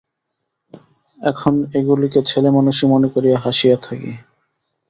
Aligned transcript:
এখন 1.19 1.53
এগুলিকে 1.79 2.19
ছেলেমানুষি 2.25 2.85
মনে 2.85 3.07
করিয়া 3.07 3.37
হাসিয়া 3.37 3.77
থাকি। 3.77 4.11